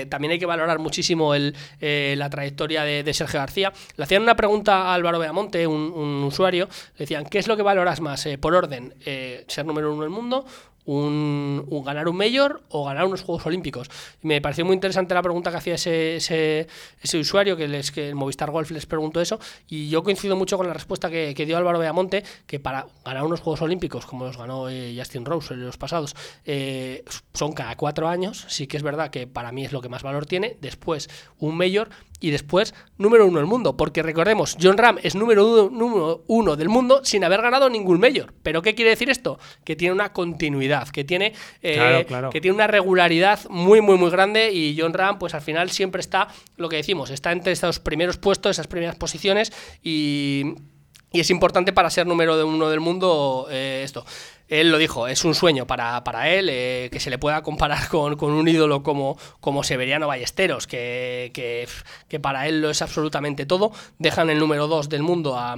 también 0.09 0.31
hay 0.33 0.39
que 0.39 0.45
valorar 0.45 0.77
muchísimo 0.77 1.30
eh, 1.35 2.15
la 2.17 2.29
trayectoria 2.29 2.83
de, 2.83 3.03
de 3.03 3.13
Sergio 3.13 3.39
García. 3.39 3.73
Le 3.95 4.03
hacían 4.03 4.23
una 4.23 4.35
pregunta 4.35 4.83
a 4.83 4.93
Álvaro 4.93 5.19
Beamonte, 5.19 5.65
un, 5.67 5.91
un 5.93 6.23
usuario, 6.23 6.67
le 6.95 6.99
decían, 6.99 7.25
¿qué 7.25 7.39
es 7.39 7.47
lo 7.47 7.55
que 7.55 7.63
valoras 7.63 8.01
más? 8.01 8.25
Eh, 8.25 8.37
por 8.37 8.55
orden, 8.55 8.93
eh, 9.05 9.45
ser 9.47 9.65
número 9.65 9.93
uno 9.93 10.01
del 10.01 10.11
mundo, 10.11 10.45
un, 10.85 11.65
ganar 11.85 12.07
un 12.07 12.17
mayor 12.17 12.61
o 12.69 12.85
ganar 12.85 13.05
unos 13.05 13.21
Juegos 13.21 13.45
Olímpicos. 13.45 13.89
Me 14.21 14.41
pareció 14.41 14.65
muy 14.65 14.73
interesante 14.73 15.13
la 15.13 15.21
pregunta 15.21 15.51
que 15.51 15.57
hacía 15.57 15.75
ese, 15.75 16.17
ese, 16.17 16.67
ese 17.01 17.19
usuario, 17.19 17.55
que, 17.57 17.67
les, 17.67 17.91
que 17.91 18.09
el 18.09 18.15
Movistar 18.15 18.51
Golf 18.51 18.71
les 18.71 18.85
preguntó 18.85 19.21
eso, 19.21 19.39
y 19.67 19.89
yo 19.89 20.03
coincido 20.03 20.35
mucho 20.35 20.57
con 20.57 20.67
la 20.67 20.73
respuesta 20.73 21.09
que, 21.09 21.33
que 21.35 21.45
dio 21.45 21.57
Álvaro 21.57 21.79
Beamonte, 21.79 22.23
que 22.47 22.59
para 22.59 22.87
ganar 23.05 23.23
unos 23.23 23.41
Juegos 23.41 23.61
Olímpicos, 23.61 24.05
como 24.05 24.25
los 24.25 24.37
ganó 24.37 24.69
eh, 24.69 24.93
Justin 24.97 25.25
Rose 25.25 25.53
en 25.53 25.65
los 25.65 25.77
pasados, 25.77 26.15
eh, 26.45 27.03
son 27.33 27.53
cada 27.53 27.75
cuatro 27.75 28.07
años, 28.07 28.45
sí 28.47 28.67
que 28.67 28.77
es 28.77 28.83
verdad 28.83 29.09
que 29.09 29.27
para 29.27 29.51
mí 29.51 29.65
es 29.65 29.71
lo 29.71 29.81
que 29.81 29.89
más 29.89 30.03
valor 30.03 30.25
tiene, 30.25 30.57
después 30.61 31.09
un 31.39 31.55
mayor 31.55 31.89
y 32.21 32.31
después 32.31 32.73
número 32.97 33.25
uno 33.25 33.39
del 33.39 33.47
mundo, 33.47 33.75
porque 33.75 34.01
recordemos, 34.03 34.55
John 34.61 34.77
Ram 34.77 34.97
es 35.03 35.15
número 35.15 35.45
uno, 35.45 35.69
número 35.69 36.23
uno 36.27 36.55
del 36.55 36.69
mundo 36.69 37.01
sin 37.03 37.25
haber 37.25 37.41
ganado 37.41 37.69
ningún 37.69 37.99
mayor. 37.99 38.33
¿Pero 38.43 38.61
qué 38.61 38.75
quiere 38.75 38.91
decir 38.91 39.09
esto? 39.09 39.39
Que 39.65 39.75
tiene 39.75 39.93
una 39.93 40.13
continuidad, 40.13 40.87
que 40.87 41.03
tiene, 41.03 41.33
eh, 41.61 41.73
Claro, 41.73 42.05
claro. 42.05 42.29
que 42.29 42.39
tiene 42.39 42.55
una 42.55 42.67
regularidad 42.67 43.39
muy, 43.49 43.81
muy, 43.81 43.97
muy 43.97 44.11
grande 44.11 44.53
y 44.53 44.79
John 44.79 44.93
Ram, 44.93 45.19
pues 45.19 45.33
al 45.33 45.41
final 45.41 45.69
siempre 45.71 45.99
está, 45.99 46.29
lo 46.55 46.69
que 46.69 46.77
decimos, 46.77 47.09
está 47.09 47.31
entre 47.31 47.51
estos 47.51 47.79
primeros 47.79 48.17
puestos, 48.17 48.51
esas 48.51 48.67
primeras 48.67 48.95
posiciones 48.95 49.51
y... 49.83 50.53
Y 51.13 51.19
es 51.19 51.29
importante 51.29 51.73
para 51.73 51.89
ser 51.89 52.07
número 52.07 52.37
de 52.37 52.45
uno 52.45 52.69
del 52.69 52.79
mundo 52.79 53.47
eh, 53.51 53.81
esto. 53.83 54.05
Él 54.51 54.69
lo 54.69 54.77
dijo, 54.77 55.07
es 55.07 55.23
un 55.23 55.33
sueño 55.33 55.65
para, 55.65 56.03
para 56.03 56.29
él 56.29 56.49
eh, 56.51 56.89
que 56.91 56.99
se 56.99 57.09
le 57.09 57.17
pueda 57.17 57.41
comparar 57.41 57.87
con, 57.89 58.17
con, 58.17 58.33
un 58.33 58.47
ídolo 58.47 58.83
como, 58.83 59.17
como 59.39 59.63
Severiano 59.63 60.07
Ballesteros, 60.07 60.67
que, 60.67 61.31
que, 61.33 62.19
para 62.19 62.47
él 62.47 62.61
lo 62.61 62.69
es 62.69 62.81
absolutamente 62.81 63.45
todo. 63.45 63.71
Dejan 63.97 64.29
el 64.29 64.39
número 64.39 64.67
2 64.67 64.89
del 64.89 65.03
mundo 65.03 65.37
a, 65.37 65.55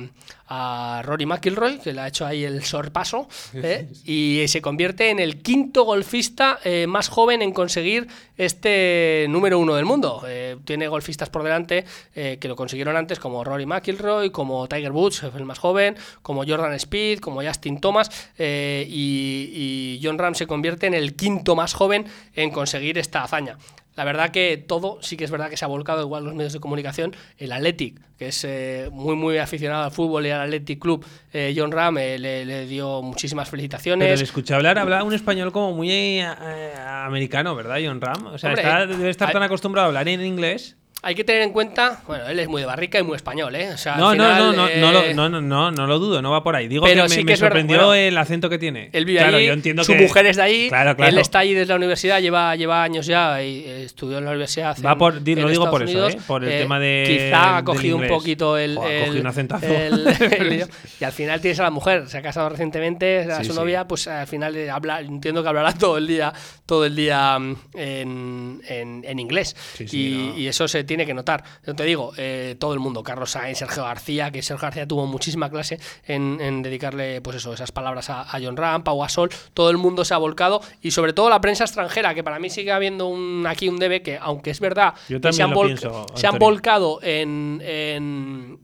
a 0.47 1.01
Rory 1.03 1.25
McIlroy, 1.25 1.79
que 1.79 1.93
le 1.93 2.01
ha 2.01 2.07
hecho 2.07 2.25
ahí 2.25 2.43
el 2.43 2.63
sorpaso, 2.63 3.27
¿eh? 3.53 3.87
y 4.05 4.43
se 4.47 4.61
convierte 4.61 5.09
en 5.09 5.19
el 5.19 5.41
quinto 5.41 5.83
golfista 5.83 6.59
eh, 6.63 6.85
más 6.87 7.07
joven 7.07 7.41
en 7.41 7.53
conseguir 7.53 8.07
este 8.37 9.25
número 9.29 9.57
uno 9.59 9.75
del 9.75 9.85
mundo. 9.85 10.23
Eh, 10.27 10.57
tiene 10.65 10.87
golfistas 10.87 11.29
por 11.29 11.43
delante 11.43 11.85
que 12.13 12.47
lo 12.47 12.55
consiguieron 12.55 12.95
antes, 12.95 13.19
como 13.19 13.43
Rory 13.43 13.65
McIlroy, 13.65 14.29
como 14.29 14.67
Tiger 14.67 14.91
Woods, 14.91 15.23
el 15.23 15.45
más 15.45 15.59
joven, 15.59 15.95
como 16.21 16.45
Jordan 16.45 16.73
Speed, 16.73 17.19
como 17.19 17.41
Justin 17.41 17.79
Thomas, 17.79 18.09
y, 18.37 18.43
y 18.43 19.99
John 20.03 20.17
Ram 20.17 20.35
se 20.35 20.47
convierte 20.47 20.87
en 20.87 20.93
el 20.93 21.15
quinto 21.15 21.55
más 21.55 21.73
joven 21.73 22.05
en 22.35 22.51
conseguir 22.51 22.97
esta 22.97 23.23
hazaña. 23.23 23.57
La 23.95 24.03
verdad 24.03 24.31
que 24.31 24.57
todo 24.57 24.97
sí 25.01 25.17
que 25.17 25.23
es 25.23 25.31
verdad 25.31 25.49
que 25.49 25.57
se 25.57 25.65
ha 25.65 25.67
volcado 25.67 26.01
igual 26.01 26.23
los 26.23 26.33
medios 26.33 26.53
de 26.53 26.59
comunicación. 26.59 27.15
El 27.37 27.51
Athletic, 27.51 27.99
que 28.17 28.29
es 28.29 28.43
eh, 28.43 28.89
muy 28.91 29.15
muy 29.15 29.37
aficionado 29.37 29.83
al 29.83 29.91
fútbol 29.91 30.25
y 30.25 30.31
al 30.31 30.41
Athletic 30.41 30.79
Club, 30.79 31.05
eh, 31.31 31.53
John 31.55 31.71
Ram 31.71 31.97
eh, 31.97 32.17
le, 32.17 32.45
le, 32.45 32.65
dio 32.65 33.01
muchísimas 33.01 33.49
felicitaciones. 33.49 34.05
Pero 34.05 34.17
le 34.17 34.23
escuché 34.23 34.55
hablar, 34.55 34.79
habla 34.79 35.03
un 35.03 35.13
español 35.13 35.51
como 35.51 35.73
muy 35.73 36.21
americano, 36.21 37.55
¿verdad, 37.55 37.77
John 37.83 38.01
Ram? 38.01 38.27
O 38.27 38.37
sea, 38.37 38.49
Hombre, 38.49 38.63
está, 38.63 38.85
debe 38.87 39.09
estar 39.09 39.31
tan 39.31 39.43
acostumbrado 39.43 39.85
a 39.85 39.87
hablar 39.89 40.07
en 40.07 40.25
inglés 40.25 40.75
hay 41.05 41.15
que 41.15 41.25
tener 41.25 41.41
en 41.41 41.51
cuenta, 41.51 42.01
bueno, 42.07 42.27
él 42.27 42.39
es 42.39 42.47
muy 42.47 42.61
de 42.61 42.65
barrica 42.65 42.97
y 42.97 43.03
muy 43.03 43.17
español, 43.17 43.53
¿eh? 43.55 43.71
O 43.73 43.77
sea, 43.77 43.97
no, 43.97 44.11
final, 44.11 44.37
no, 44.37 44.53
no, 44.53 44.67
eh... 44.69 44.77
no, 44.79 44.91
no, 44.91 45.29
no, 45.29 45.41
no, 45.41 45.71
no, 45.71 45.85
lo 45.85 45.99
dudo, 45.99 46.21
no 46.21 46.31
va 46.31 46.43
por 46.43 46.55
ahí. 46.55 46.69
Digo 46.69 46.85
pero 46.85 47.03
que 47.03 47.09
sí 47.09 47.17
me, 47.17 47.25
que 47.25 47.33
me 47.33 47.37
sorprendió 47.37 47.77
bueno, 47.87 47.93
el 47.93 48.17
acento 48.17 48.49
que 48.49 48.57
tiene. 48.57 48.89
Él 48.93 49.03
vive 49.03 49.19
claro, 49.19 49.35
allí, 49.35 49.47
yo 49.47 49.53
entiendo 49.53 49.83
su 49.83 49.91
que... 49.91 49.99
mujer 50.01 50.27
es 50.27 50.37
de 50.37 50.43
ahí, 50.43 50.69
claro, 50.69 50.95
claro. 50.95 51.11
él 51.11 51.17
está 51.17 51.39
allí 51.39 51.53
desde 51.53 51.69
la 51.69 51.75
universidad, 51.75 52.21
lleva, 52.21 52.55
lleva 52.55 52.83
años 52.83 53.05
ya 53.05 53.43
y 53.43 53.65
estudió 53.65 54.19
en 54.19 54.23
la 54.25 54.31
universidad. 54.31 54.77
Va 54.83 54.97
por, 54.97 55.15
en, 55.17 55.23
lo 55.23 55.49
digo 55.49 55.49
Estados 55.49 55.69
por 55.69 55.81
Unidos. 55.81 56.09
eso, 56.09 56.17
¿eh? 56.19 56.21
Por 56.25 56.43
el 56.45 56.51
eh, 56.53 56.59
tema 56.59 56.79
de. 56.79 57.03
Quizá 57.05 57.57
ha 57.57 57.63
cogido 57.65 57.97
un 57.97 58.07
poquito 58.07 58.57
el. 58.57 58.77
Joder, 58.77 59.09
el, 59.09 59.19
un 59.19 59.27
acentazo. 59.27 59.65
el, 59.67 60.07
el, 60.39 60.67
y 61.01 61.03
al 61.03 61.11
final 61.11 61.41
tienes 61.41 61.59
a 61.59 61.63
la 61.63 61.69
mujer, 61.71 62.07
se 62.07 62.17
ha 62.17 62.21
casado 62.21 62.47
recientemente, 62.47 63.29
a 63.29 63.39
Sí, 63.39 63.45
su 63.45 63.51
sí. 63.53 63.59
novia, 63.59 63.85
pues 63.87 64.07
al 64.07 64.27
final 64.27 64.69
habla, 64.69 65.01
entiendo 65.01 65.43
que 65.43 65.49
hablará 65.49 65.73
todo 65.73 65.97
el 65.97 66.07
día, 66.07 66.31
todo 66.65 66.85
el 66.85 66.95
día 66.95 67.37
mm, 67.37 67.55
en, 67.73 68.61
en, 68.69 69.03
en 69.05 69.19
inglés. 69.19 69.53
Sí, 69.75 69.85
sí, 69.85 69.97
y, 69.99 70.27
no. 70.29 70.37
y 70.39 70.47
eso 70.47 70.65
se 70.69 70.83
tiene 70.85 70.92
que 71.05 71.13
notar. 71.13 71.43
Yo 71.65 71.75
te 71.75 71.83
digo, 71.83 72.13
eh, 72.17 72.55
todo 72.59 72.73
el 72.73 72.79
mundo, 72.79 73.03
Carlos 73.03 73.31
Sainz, 73.31 73.57
Sergio 73.57 73.83
García, 73.83 74.31
que 74.31 74.41
Sergio 74.41 74.61
García 74.61 74.87
tuvo 74.87 75.05
muchísima 75.07 75.49
clase 75.49 75.79
en, 76.05 76.39
en 76.39 76.61
dedicarle 76.61 77.21
pues 77.21 77.37
eso, 77.37 77.53
esas 77.53 77.71
palabras 77.71 78.09
a, 78.09 78.21
a, 78.21 78.39
John 78.41 78.55
Ram, 78.55 78.83
Pau 78.83 78.99
Gasol, 79.01 79.29
todo 79.53 79.69
el 79.69 79.77
mundo 79.77 80.05
se 80.05 80.13
ha 80.13 80.17
volcado 80.17 80.61
y 80.81 80.91
sobre 80.91 81.13
todo 81.13 81.29
la 81.29 81.41
prensa 81.41 81.63
extranjera, 81.63 82.13
que 82.13 82.23
para 82.23 82.39
mí 82.39 82.49
sigue 82.49 82.71
habiendo 82.71 83.07
un, 83.07 83.45
aquí 83.47 83.67
un 83.67 83.77
debe 83.77 84.01
que, 84.01 84.17
aunque 84.21 84.51
es 84.51 84.59
verdad, 84.59 84.93
Yo 85.09 85.19
que 85.19 85.33
se 85.33 85.43
han, 85.43 85.49
lo 85.49 85.55
vol 85.55 85.67
pienso, 85.67 86.05
se 86.15 86.27
han 86.27 86.35
Antonio. 86.35 86.53
volcado 86.53 86.99
en, 87.01 87.61
en 87.65 88.59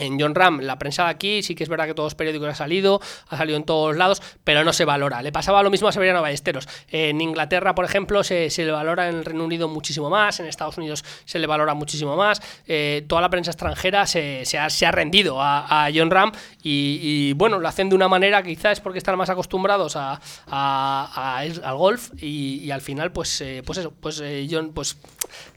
en 0.00 0.18
John 0.18 0.34
Ram, 0.34 0.60
la 0.60 0.78
prensa 0.78 1.04
de 1.04 1.10
aquí, 1.10 1.42
sí 1.42 1.54
que 1.54 1.62
es 1.62 1.68
verdad 1.68 1.86
que 1.86 1.94
todos 1.94 2.06
los 2.06 2.14
periódicos 2.14 2.48
ha 2.48 2.54
salido, 2.54 3.00
ha 3.28 3.36
salido 3.36 3.56
en 3.56 3.64
todos 3.64 3.96
lados, 3.96 4.22
pero 4.44 4.64
no 4.64 4.72
se 4.72 4.84
valora. 4.84 5.22
Le 5.22 5.32
pasaba 5.32 5.62
lo 5.62 5.70
mismo 5.70 5.88
a 5.88 5.92
Severiano 5.92 6.22
Ballesteros. 6.22 6.68
En 6.88 7.20
Inglaterra, 7.20 7.74
por 7.74 7.84
ejemplo, 7.84 8.24
se, 8.24 8.50
se, 8.50 8.64
le 8.64 8.72
valora 8.72 9.08
en 9.08 9.16
el 9.16 9.24
Reino 9.24 9.44
Unido 9.44 9.68
muchísimo 9.68 10.10
más, 10.10 10.40
en 10.40 10.46
Estados 10.46 10.78
Unidos 10.78 11.04
se 11.24 11.38
le 11.38 11.46
valora 11.46 11.74
muchísimo 11.74 12.16
más. 12.16 12.40
Eh, 12.66 13.04
toda 13.08 13.20
la 13.20 13.30
prensa 13.30 13.50
extranjera 13.50 14.06
se, 14.06 14.44
se, 14.44 14.58
ha, 14.58 14.70
se 14.70 14.86
ha, 14.86 14.90
rendido 14.90 15.40
a, 15.40 15.86
a 15.86 15.90
John 15.94 16.10
Ram 16.10 16.32
y, 16.62 17.32
bueno, 17.34 17.58
lo 17.58 17.68
hacen 17.68 17.88
de 17.88 17.94
una 17.94 18.08
manera 18.08 18.42
quizás 18.42 18.70
es 18.72 18.80
porque 18.80 18.98
están 18.98 19.16
más 19.16 19.30
acostumbrados 19.30 19.96
a, 19.96 20.20
al 20.46 21.76
golf 21.76 22.10
y, 22.20 22.70
al 22.70 22.80
final, 22.80 23.12
pues, 23.12 23.40
eh, 23.40 23.62
pues 23.64 23.78
eso, 23.78 23.92
pues 24.00 24.20
eh, 24.22 24.46
John, 24.50 24.72
pues 24.74 24.96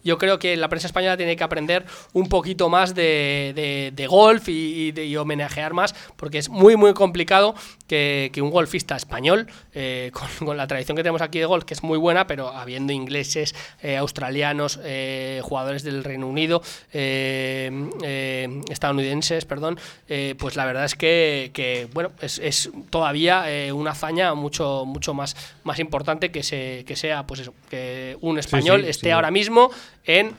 yo 0.04 0.18
creo 0.18 0.40
que 0.40 0.56
la 0.58 0.70
prensa 0.70 0.88
española 0.88 1.18
tiene 1.18 1.36
que 1.36 1.44
aprender 1.44 1.86
un 2.14 2.28
poquito 2.28 2.70
más 2.70 2.94
de, 2.96 3.92
de 3.94 4.08
golf 4.08 4.33
y, 4.46 4.92
de, 4.92 5.06
y, 5.06 5.16
homenajear 5.18 5.74
más, 5.74 5.94
porque 6.16 6.38
es 6.38 6.50
muy, 6.50 6.76
muy 6.76 6.94
complicado 6.94 7.56
que, 7.88 8.32
que 8.34 8.42
un 8.42 8.50
golfista 8.50 8.96
español, 8.96 9.48
eh, 9.74 10.12
con, 10.14 10.28
con, 10.46 10.58
la 10.58 10.68
tradición 10.68 10.96
que 10.96 11.04
tenemos 11.04 11.22
aquí 11.22 11.40
de 11.40 11.46
golf, 11.46 11.66
que 11.66 11.74
es 11.74 11.84
muy 11.84 11.98
buena, 11.98 12.28
pero 12.28 12.50
habiendo 12.50 12.94
ingleses, 12.94 13.56
eh, 13.82 13.98
australianos, 13.98 14.80
eh, 14.84 15.42
jugadores 15.44 15.84
del 15.84 16.04
Reino 16.04 16.28
Unido, 16.28 16.62
estadounidenses, 18.70 19.46
perdón, 19.46 19.80
pues 20.38 20.56
la 20.56 20.66
verdad 20.66 20.86
es 20.86 20.96
que, 20.96 21.52
que 21.54 21.88
bueno, 21.94 22.12
es, 22.22 22.40
es 22.40 22.72
todavía 22.90 23.46
una 23.74 23.92
hazaña 23.92 24.34
mucho, 24.34 24.86
mucho 24.86 25.14
más, 25.14 25.36
más 25.64 25.80
importante 25.80 26.32
que, 26.32 26.44
se, 26.44 26.84
que 26.86 26.96
sea, 26.96 27.26
pues 27.26 27.42
eso, 27.42 27.54
que 27.70 28.18
un 28.22 28.40
español 28.40 28.80
sí, 28.82 28.86
sí, 28.86 28.90
esté 28.92 29.08
sí. 29.08 29.12
ahora 29.12 29.32
mismo 29.32 29.72
en, 30.06 30.34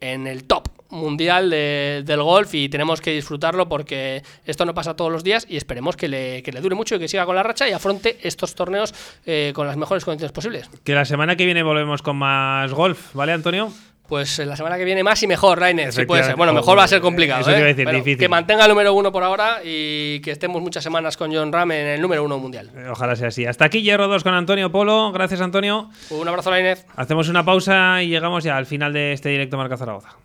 en 0.00 0.26
el 0.26 0.44
top 0.44 0.67
mundial 0.90 1.50
de, 1.50 2.02
del 2.04 2.22
golf 2.22 2.54
y 2.54 2.68
tenemos 2.68 3.00
que 3.00 3.12
disfrutarlo 3.12 3.68
porque 3.68 4.22
esto 4.44 4.64
no 4.64 4.74
pasa 4.74 4.94
todos 4.94 5.12
los 5.12 5.24
días 5.24 5.46
y 5.48 5.56
esperemos 5.56 5.96
que 5.96 6.08
le, 6.08 6.42
que 6.42 6.52
le 6.52 6.60
dure 6.60 6.74
mucho 6.74 6.96
y 6.96 6.98
que 6.98 7.08
siga 7.08 7.26
con 7.26 7.36
la 7.36 7.42
racha 7.42 7.68
y 7.68 7.72
afronte 7.72 8.18
estos 8.22 8.54
torneos 8.54 8.94
eh, 9.26 9.52
con 9.54 9.66
las 9.66 9.76
mejores 9.76 10.04
condiciones 10.04 10.32
posibles. 10.32 10.70
Que 10.84 10.94
la 10.94 11.04
semana 11.04 11.36
que 11.36 11.44
viene 11.44 11.62
volvemos 11.62 12.02
con 12.02 12.16
más 12.16 12.72
golf, 12.72 13.14
¿vale, 13.14 13.32
Antonio? 13.32 13.72
Pues 14.08 14.38
la 14.38 14.56
semana 14.56 14.78
que 14.78 14.86
viene 14.86 15.04
más 15.04 15.22
y 15.22 15.26
mejor, 15.26 15.60
Rainer, 15.60 15.92
si 15.92 16.06
puede 16.06 16.24
ser. 16.24 16.34
Bueno, 16.34 16.54
mejor 16.54 16.78
va 16.78 16.84
a 16.84 16.88
ser 16.88 17.02
complicado. 17.02 17.42
Eso 17.42 17.50
¿eh? 17.50 17.54
te 17.54 17.58
iba 17.58 17.66
a 17.66 17.68
decir, 17.68 17.84
Pero 17.84 17.98
difícil. 17.98 18.18
Que 18.18 18.28
mantenga 18.28 18.64
el 18.64 18.70
número 18.70 18.94
uno 18.94 19.12
por 19.12 19.22
ahora 19.22 19.58
y 19.62 20.20
que 20.20 20.30
estemos 20.30 20.62
muchas 20.62 20.82
semanas 20.82 21.18
con 21.18 21.30
John 21.30 21.52
Ram 21.52 21.72
en 21.72 21.86
el 21.88 22.00
número 22.00 22.24
uno 22.24 22.38
mundial. 22.38 22.70
Ojalá 22.90 23.16
sea 23.16 23.28
así. 23.28 23.44
Hasta 23.44 23.66
aquí 23.66 23.82
Hierro 23.82 24.08
2 24.08 24.24
con 24.24 24.32
Antonio 24.32 24.72
Polo. 24.72 25.12
Gracias, 25.12 25.42
Antonio. 25.42 25.90
Un 26.08 26.26
abrazo, 26.26 26.48
Rainer. 26.48 26.78
Hacemos 26.96 27.28
una 27.28 27.44
pausa 27.44 28.02
y 28.02 28.08
llegamos 28.08 28.44
ya 28.44 28.56
al 28.56 28.64
final 28.64 28.94
de 28.94 29.12
este 29.12 29.28
directo 29.28 29.58
Marca 29.58 29.76
Zaragoza. 29.76 30.16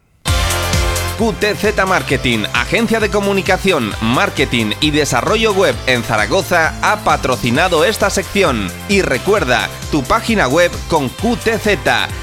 QTZ 1.17 1.86
Marketing, 1.88 2.46
agencia 2.53 3.00
de 3.00 3.10
comunicación, 3.10 3.93
marketing 4.01 4.72
y 4.82 4.91
desarrollo 4.91 5.53
web 5.53 5.75
en 5.86 6.03
Zaragoza, 6.03 6.74
ha 6.82 7.03
patrocinado 7.03 7.86
esta 7.86 8.10
sección. 8.10 8.72
Y 8.89 9.01
recuerda, 9.01 9.70
tu 9.91 10.03
página 10.03 10.48
web 10.48 10.72
con 10.89 11.10
QTZ, 11.10 11.77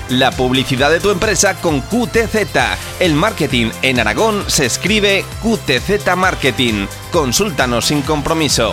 la 0.08 0.32
publicidad 0.32 0.90
de 0.90 1.00
tu 1.00 1.10
empresa 1.10 1.54
con 1.60 1.80
QTZ. 1.82 2.36
El 2.98 3.14
marketing 3.14 3.70
en 3.82 4.00
Aragón 4.00 4.44
se 4.48 4.66
escribe 4.66 5.24
QTZ 5.42 6.16
Marketing. 6.16 6.86
Consúltanos 7.12 7.86
sin 7.86 8.02
compromiso. 8.02 8.72